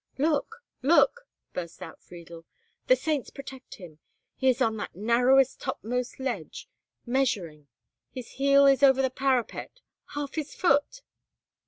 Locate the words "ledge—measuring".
6.19-7.67